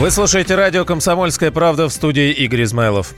[0.00, 3.12] Вы слушаете радио «Комсомольская правда» в студии Игорь Измайлов.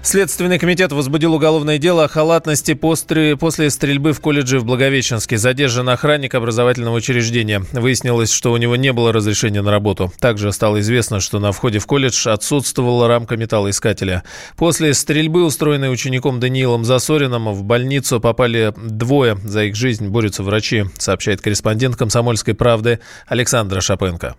[0.00, 3.36] Следственный комитет возбудил уголовное дело о халатности после,
[3.68, 5.36] стрельбы в колледже в Благовещенске.
[5.36, 7.64] Задержан охранник образовательного учреждения.
[7.72, 10.12] Выяснилось, что у него не было разрешения на работу.
[10.20, 14.22] Также стало известно, что на входе в колледж отсутствовала рамка металлоискателя.
[14.56, 19.36] После стрельбы, устроенной учеником Даниилом Засориным, в больницу попали двое.
[19.42, 24.36] За их жизнь борются врачи, сообщает корреспондент «Комсомольской правды» Александра Шапенко.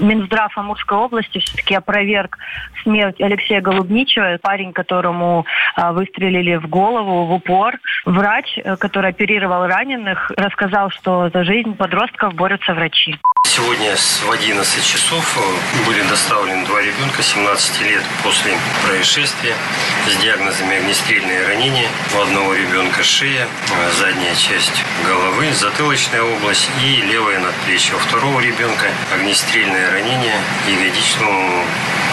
[0.00, 2.38] Минздрав Амурской области все-таки опроверг
[2.82, 7.78] смерть Алексея Голубничева, парень, которому а, выстрелили в голову, в упор.
[8.04, 13.16] Врач, э, который оперировал раненых, рассказал, что за жизнь подростков борются врачи.
[13.60, 19.54] Сегодня в 11 часов э, были доставлены два ребенка 17 лет после происшествия
[20.08, 21.88] с диагнозами огнестрельные ранения.
[22.14, 27.96] У одного ребенка шея, э, задняя часть головы, затылочная область и левое надплечье.
[27.96, 31.64] У второго ребенка огнестрельное ранение ягодичного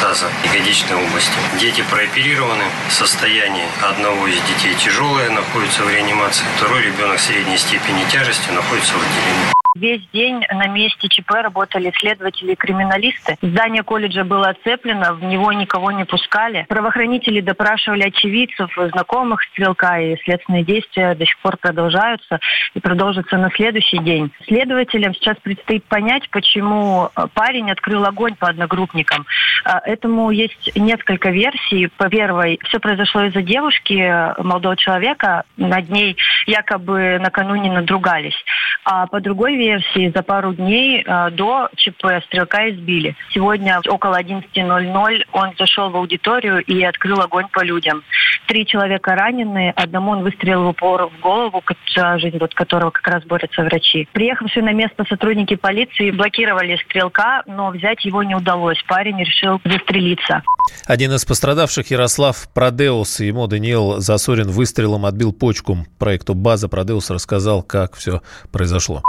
[0.00, 1.38] таза, ягодичной области.
[1.60, 2.64] Дети прооперированы.
[2.90, 6.46] Состояние одного из детей тяжелое, находится в реанимации.
[6.56, 9.57] Второй ребенок средней степени тяжести находится в отделении.
[9.78, 13.36] Весь день на месте ЧП работали следователи и криминалисты.
[13.40, 16.66] Здание колледжа было оцеплено, в него никого не пускали.
[16.68, 22.40] Правоохранители допрашивали очевидцев, знакомых стрелка, и следственные действия до сих пор продолжаются
[22.74, 24.32] и продолжатся на следующий день.
[24.48, 29.26] Следователям сейчас предстоит понять, почему э, парень открыл огонь по одногруппникам.
[29.64, 31.86] Э, этому есть несколько версий.
[31.98, 35.44] По первой, все произошло из-за девушки, э, молодого человека.
[35.56, 38.44] Над ней якобы накануне надругались.
[38.84, 39.67] А по другой версии,
[40.14, 43.16] за пару дней э, до ЧП стрелка избили.
[43.32, 48.02] Сегодня около 11.00 он зашел в аудиторию и открыл огонь по людям.
[48.46, 51.62] Три человека ранены, одному он выстрелил в упор в голову,
[52.18, 54.08] жизнь вот которого как раз борются врачи.
[54.12, 58.82] Приехавшие на место сотрудники полиции блокировали стрелка, но взять его не удалось.
[58.86, 60.42] Парень решил застрелиться.
[60.86, 65.78] Один из пострадавших Ярослав Продеус, ему Даниил Засорин выстрелом отбил почку.
[65.98, 69.02] Проекту «База» Продеус рассказал, как все произошло.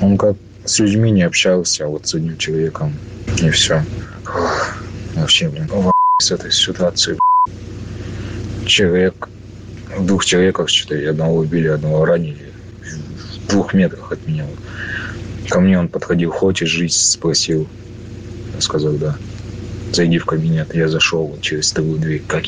[0.00, 2.94] Он как с людьми не общался, а вот с одним человеком.
[3.40, 3.82] И все.
[5.14, 5.68] Вообще, блин,
[6.20, 7.18] с этой ситуацией.
[8.66, 9.28] Человек,
[10.00, 12.50] двух человеках, что-то одного убили, одного ранили.
[13.44, 14.46] В двух метрах от меня.
[15.48, 17.66] Ко мне он подходил, хочешь жить, спросил.
[18.54, 19.16] Я сказал, да.
[19.92, 20.74] Зайди в кабинет.
[20.74, 22.22] Я зашел через вторую дверь.
[22.26, 22.44] Как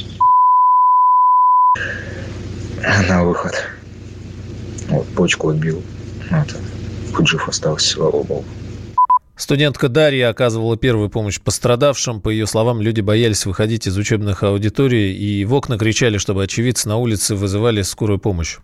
[3.09, 3.55] на выход.
[4.89, 5.83] Вот, почку отбил.
[6.31, 6.57] Вот.
[7.15, 8.45] Хоть жив остался, слава богу.
[9.37, 12.23] Студентка Дарья оказывала первую помощь пострадавшим.
[12.23, 16.89] По ее словам, люди боялись выходить из учебных аудиторий и в окна кричали, чтобы очевидцы
[16.89, 18.57] на улице вызывали скорую помощь.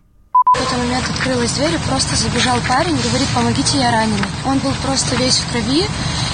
[0.53, 4.25] В этот момент открылась дверь и просто забежал парень, говорит, помогите, я раненый.
[4.45, 5.83] Он был просто весь в крови.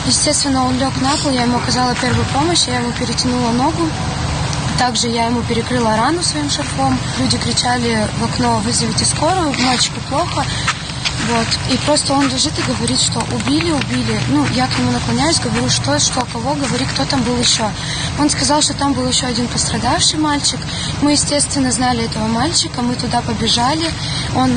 [0.07, 3.87] Естественно, он лег на пол, я ему оказала первую помощь, я ему перетянула ногу.
[4.77, 6.97] Также я ему перекрыла рану своим шарфом.
[7.19, 10.45] Люди кричали в окно, вызовите скорую, мальчику плохо.
[11.29, 11.47] Вот.
[11.71, 14.19] И просто он лежит и говорит, что убили, убили.
[14.29, 17.69] Ну, я к нему наклоняюсь, говорю, что, что, кого, говори, кто там был еще.
[18.17, 20.59] Он сказал, что там был еще один пострадавший мальчик.
[21.01, 23.91] Мы, естественно, знали этого мальчика, мы туда побежали.
[24.35, 24.49] Он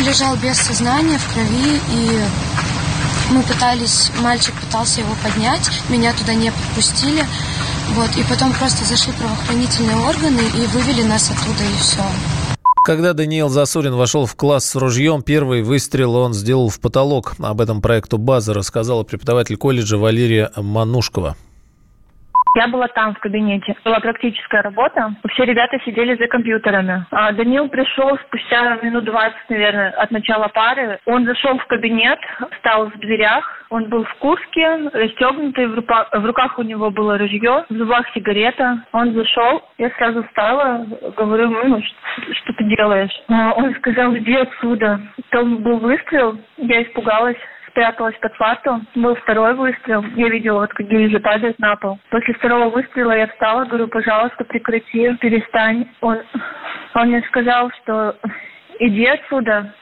[0.00, 2.24] лежал без сознания, в крови, и
[3.30, 7.26] мы пытались, мальчик пытался его поднять, меня туда не подпустили.
[7.94, 12.04] Вот, и потом просто зашли правоохранительные органы и вывели нас оттуда, и все.
[12.84, 17.34] Когда Даниил Засурин вошел в класс с ружьем, первый выстрел он сделал в потолок.
[17.38, 21.36] Об этом проекту «База» рассказала преподаватель колледжа Валерия Манушкова.
[22.54, 23.74] Я была там в кабинете.
[23.84, 25.14] Была практическая работа.
[25.30, 27.06] Все ребята сидели за компьютерами.
[27.10, 30.98] А Данил пришел спустя минут 20, наверное, от начала пары.
[31.06, 32.18] Он зашел в кабинет,
[32.56, 33.64] встал в дверях.
[33.70, 38.06] Он был в куртке, расстегнутый, в, руках, в руках у него было ружье, в зубах
[38.12, 38.84] сигарета.
[38.92, 40.86] Он зашел, я сразу встала,
[41.16, 43.22] говорю, ну, что, ты делаешь?
[43.28, 45.00] А он сказал, иди отсюда.
[45.30, 47.38] Там был выстрел, я испугалась
[47.72, 48.80] спряталась под фарту.
[48.94, 50.04] Был второй выстрел.
[50.14, 51.98] Я видела, вот как гильзы падают на пол.
[52.10, 55.88] После второго выстрела я встала, говорю, пожалуйста, прекрати, перестань.
[56.00, 56.18] Он,
[56.94, 58.16] он мне сказал, что
[58.78, 59.74] иди отсюда.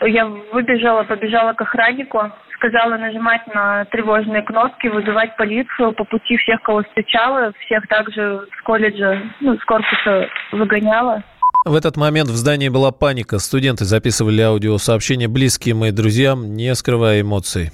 [0.00, 5.92] Я выбежала, побежала к охраннику, сказала нажимать на тревожные кнопки, вызывать полицию.
[5.92, 11.22] По пути всех, кого встречала, всех также с колледжа, ну, с корпуса выгоняла.
[11.64, 13.38] В этот момент в здании была паника.
[13.38, 17.72] Студенты записывали аудиосообщения близким и друзьям, не скрывая эмоций.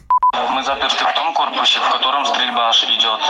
[0.51, 3.21] Мы заперты в том корпусе, в котором стрельба идет.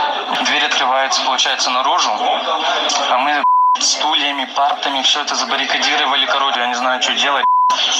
[0.45, 3.43] Дверь открывается, получается, наружу, а мы
[3.79, 7.43] стульями, партами все это забаррикадировали, короче, я не знаю, что делать.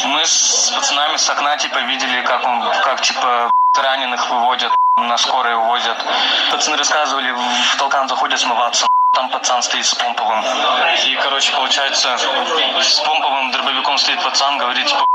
[0.06, 3.50] Мы с пацанами с окна, типа, видели, как он, как, типа,
[3.82, 5.98] раненых выводят, на скорой увозят.
[6.52, 8.86] Пацаны рассказывали, в толкан заходят смываться.
[9.14, 10.42] Там пацан стоит с помповым.
[11.06, 15.06] И, короче, получается, с помповым дробовиком стоит пацан, говорит, типа,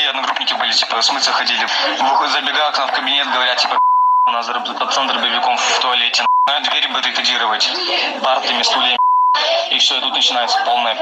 [0.00, 1.66] и одногруппники были, типа, смыться ходили.
[2.00, 3.78] Выходит, забегал к нам в кабинет, говорят, типа,
[4.26, 4.46] у нас
[4.78, 6.24] пацан дробовиком в туалете.
[6.48, 7.70] Надо двери баррикадировать
[8.22, 8.98] партами, стульями.
[9.70, 10.96] И все, и тут начинается полная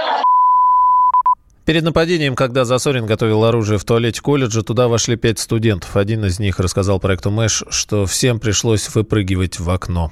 [1.66, 5.94] Перед нападением, когда Засорин готовил оружие в туалете колледжа, туда вошли пять студентов.
[5.94, 10.10] Один из них рассказал проекту Мэш, что всем пришлось выпрыгивать в окно.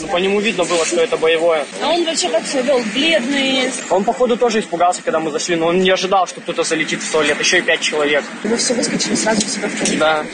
[0.00, 1.64] Ну, по нему видно было, что это боевое.
[1.82, 2.80] А он вообще как себя вел?
[2.92, 3.70] Бледный?
[3.90, 7.10] Он, походу, тоже испугался, когда мы зашли, но он не ожидал, что кто-то залетит в
[7.10, 7.38] туалет.
[7.38, 8.24] Еще и пять человек.
[8.44, 9.98] Вы все выскочили сразу себе в туалет?
[9.98, 10.24] Да.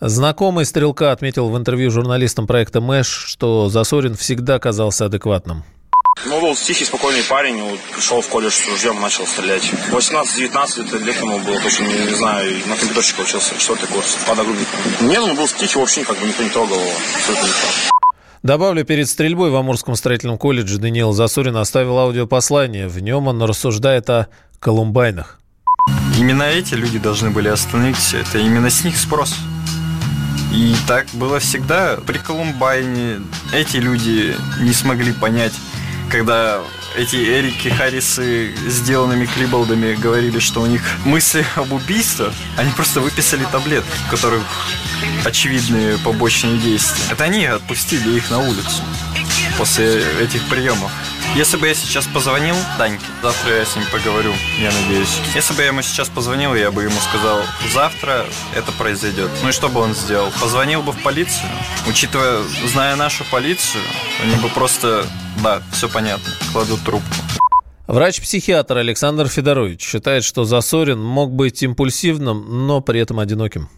[0.00, 5.64] Знакомый Стрелка отметил в интервью журналистам проекта Мэш, что Засорин всегда казался адекватным.
[6.26, 9.62] Ну, был тихий, спокойный парень, вот, пришел в колледж с ружьем, начал стрелять.
[9.90, 14.38] 18-19 лет ему было, точно не, не знаю, на компьютерщика учился, четвертый курс, под
[15.00, 16.90] Нет, он был тихий, вообще как бы никто не трогал его,
[17.28, 17.97] это не
[18.42, 22.86] Добавлю, перед стрельбой в Амурском строительном колледже Даниил Засорин оставил аудиопослание.
[22.86, 24.28] В нем он рассуждает о
[24.60, 25.40] колумбайнах.
[26.18, 28.38] Именно эти люди должны были остановить все это.
[28.38, 29.34] Именно с них спрос.
[30.52, 31.96] И так было всегда.
[32.06, 33.20] При Колумбайне
[33.52, 35.52] эти люди не смогли понять,
[36.10, 36.60] когда
[36.98, 43.44] эти Эрики Харрисы сделанными клиболдами говорили, что у них мысли об убийстве, они просто выписали
[43.52, 44.42] таблетки, в которых
[45.24, 47.04] очевидные побочные действия.
[47.10, 48.82] Это они отпустили их на улицу
[49.56, 50.90] после этих приемов.
[51.36, 55.20] Если бы я сейчас позвонил Даньке, завтра я с ним поговорю, я надеюсь.
[55.34, 57.40] Если бы я ему сейчас позвонил, я бы ему сказал,
[57.72, 58.24] завтра
[58.56, 59.30] это произойдет.
[59.42, 60.32] Ну и что бы он сделал?
[60.40, 61.48] Позвонил бы в полицию?
[61.86, 63.82] Учитывая, зная нашу полицию,
[64.22, 65.06] они бы просто,
[65.42, 67.14] да, все понятно, кладут трубку.
[67.86, 73.68] Врач-психиатр Александр Федорович считает, что Засорин мог быть импульсивным, но при этом одиноким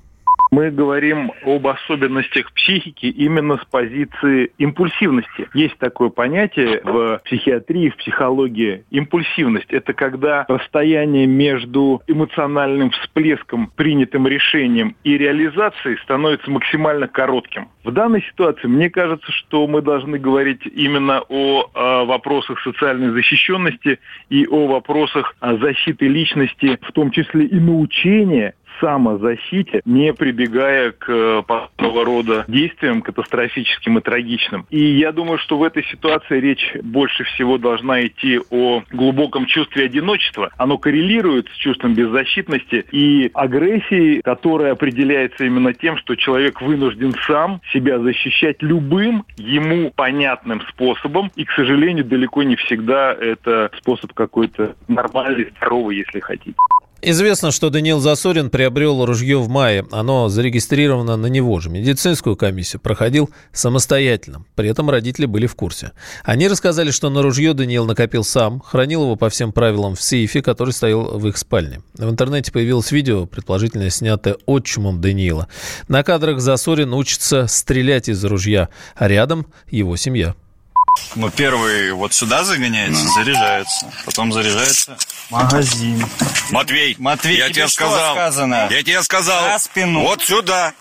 [0.51, 5.49] мы говорим об особенностях психики именно с позиции импульсивности.
[5.55, 8.85] Есть такое понятие в психиатрии, в психологии.
[8.91, 17.69] Импульсивность– это когда расстояние между эмоциональным всплеском, принятым решением и реализацией становится максимально коротким.
[17.85, 23.99] В данной ситуации мне кажется, что мы должны говорить именно о, о вопросах социальной защищенности
[24.29, 31.43] и о вопросах защиты личности, в том числе и научения самозащите, не прибегая к э,
[31.47, 34.67] подобного рода действиям катастрофическим и трагичным.
[34.71, 39.85] И я думаю, что в этой ситуации речь больше всего должна идти о глубоком чувстве
[39.85, 40.51] одиночества.
[40.57, 47.61] Оно коррелирует с чувством беззащитности и агрессии, которая определяется именно тем, что человек вынужден сам
[47.73, 51.31] себя защищать любым ему понятным способом.
[51.37, 56.57] И, к сожалению, далеко не всегда это способ какой-то нормальный, здоровый, если хотите.
[57.03, 59.87] Известно, что Даниил Засорин приобрел ружье в мае.
[59.91, 61.71] Оно зарегистрировано на него же.
[61.71, 64.45] Медицинскую комиссию проходил самостоятельно.
[64.55, 65.93] При этом родители были в курсе.
[66.25, 70.43] Они рассказали, что на ружье Даниил накопил сам, хранил его по всем правилам в сейфе,
[70.43, 71.81] который стоял в их спальне.
[71.95, 75.49] В интернете появилось видео, предположительно снятое отчимом Даниила.
[75.89, 80.35] На кадрах Засорин учится стрелять из ружья, а рядом его семья.
[81.15, 83.11] Ну, первый вот сюда загоняется, да.
[83.13, 83.93] заряжается.
[84.05, 84.97] Потом заряжается
[85.31, 86.05] магазин.
[86.51, 88.15] Матвей, Матвей, я тебе сказал.
[88.15, 88.69] Сказано?
[88.71, 89.53] Я тебе сказал.
[89.53, 90.03] За спину.
[90.03, 90.73] Вот сюда.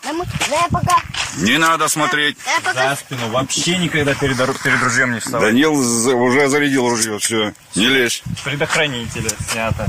[1.38, 2.38] Не надо смотреть.
[2.74, 3.30] За спину.
[3.30, 5.52] Вообще никогда перед, перед ружьем не вставай.
[5.52, 7.54] Данил уже зарядил ружье, все.
[7.76, 8.24] Не лезь.
[8.44, 9.88] Предохранителя снято.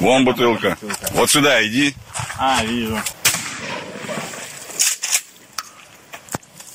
[0.00, 0.76] Вон бутылка.
[0.80, 1.12] бутылка.
[1.12, 1.94] Вот сюда иди.
[2.38, 2.98] А, вижу.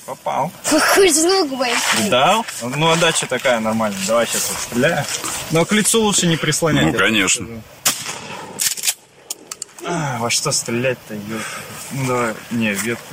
[0.06, 0.52] Попал.
[0.70, 2.10] Какой звук был.
[2.10, 2.46] Дал?
[2.62, 4.00] Ну, отдача такая нормальная.
[4.06, 5.06] Давай сейчас вот стреляю.
[5.52, 6.86] Но к лицу лучше не прислонять.
[6.86, 7.48] Ну, конечно.
[9.86, 11.16] А, во что стрелять-то,
[11.92, 12.34] Ну, давай.
[12.52, 13.06] Не, ветку.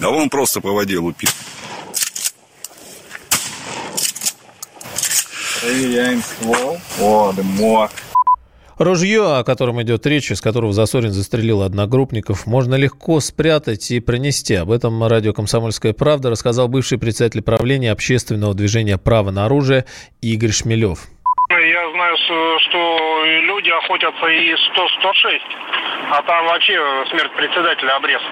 [0.00, 1.34] Да он просто по воде лупит.
[5.60, 6.80] Проверяем ствол.
[7.00, 7.90] О, дымок.
[8.78, 14.54] Ружье, о котором идет речь, из которого Засорин застрелил одногруппников, можно легко спрятать и пронести.
[14.54, 19.84] Об этом радио «Комсомольская правда» рассказал бывший председатель правления общественного движения «Право на оружие»
[20.22, 21.08] Игорь Шмелев.
[21.50, 22.16] Я знаю,
[22.68, 25.40] что люди охотятся и 100-106,
[26.10, 28.22] а там вообще смерть председателя обрез.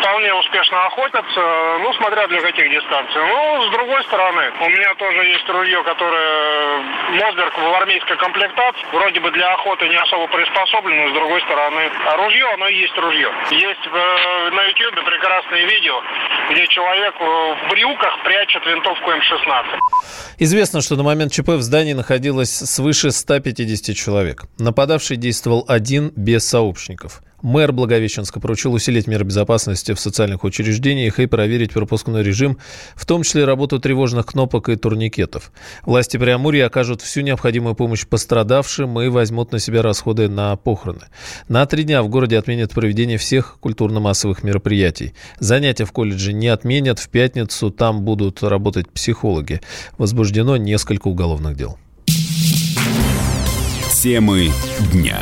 [0.00, 1.40] Вполне успешно охотятся,
[1.80, 3.22] ну, смотря для каких дистанций.
[3.22, 6.78] Ну, с другой стороны, у меня тоже есть ружье, которое
[7.10, 8.86] Мосберг в армейской комплектации.
[8.92, 11.90] Вроде бы для охоты не особо приспособлено, с другой стороны.
[12.06, 13.30] А ружье, оно и есть ружье.
[13.50, 16.02] Есть э, на YouTube прекрасные видео,
[16.50, 19.78] где человек в брюках прячет винтовку М16.
[20.38, 24.15] Известно, что на момент ЧП в здании находилось свыше 150 человек.
[24.58, 27.22] Нападавший действовал один, без сообщников.
[27.42, 32.58] Мэр Благовещенска поручил усилить меры безопасности в социальных учреждениях и проверить пропускной режим,
[32.94, 35.52] в том числе работу тревожных кнопок и турникетов.
[35.84, 41.06] Власти Преамурья окажут всю необходимую помощь пострадавшим и возьмут на себя расходы на похороны.
[41.48, 45.14] На три дня в городе отменят проведение всех культурно-массовых мероприятий.
[45.38, 46.98] Занятия в колледже не отменят.
[46.98, 49.60] В пятницу там будут работать психологи.
[49.98, 51.78] Возбуждено несколько уголовных дел.
[54.06, 54.52] Темы
[54.92, 55.18] дня.